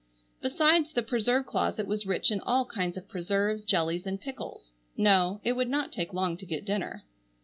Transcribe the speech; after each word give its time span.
Besides 0.41 0.91
the 0.93 1.03
preserve 1.03 1.45
closet 1.45 1.85
was 1.85 2.07
rich 2.07 2.31
in 2.31 2.41
all 2.41 2.65
kinds 2.65 2.97
of 2.97 3.07
preserves, 3.07 3.63
jellies 3.63 4.07
and 4.07 4.19
pickles. 4.19 4.73
No, 4.97 5.39
it 5.43 5.53
would 5.53 5.69
not 5.69 5.91
take 5.91 6.11
long 6.11 6.37
to 6.37 6.45
get 6.47 6.65
dinner. 6.65 7.03